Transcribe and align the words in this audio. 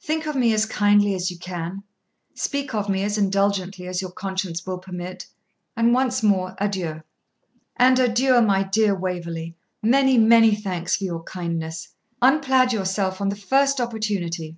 Think 0.00 0.28
of 0.28 0.36
me 0.36 0.54
as 0.54 0.66
kindly 0.66 1.16
as 1.16 1.32
you 1.32 1.36
can, 1.36 1.82
speak 2.32 2.74
of 2.76 2.88
me 2.88 3.02
as 3.02 3.18
indulgently 3.18 3.88
as 3.88 4.00
your 4.00 4.12
conscience 4.12 4.64
will 4.64 4.78
permit, 4.78 5.26
and 5.76 5.92
once 5.92 6.22
more 6.22 6.54
adieu.' 6.58 7.02
'And 7.76 7.98
adieu, 7.98 8.40
my 8.40 8.62
dear 8.62 8.94
Waverley; 8.94 9.56
many, 9.82 10.16
many 10.16 10.54
thanks 10.54 10.94
for 10.94 11.02
your 11.02 11.24
kindness. 11.24 11.88
Unplaid 12.22 12.72
yourself 12.72 13.20
on 13.20 13.30
the 13.30 13.34
first 13.34 13.80
opportunity. 13.80 14.56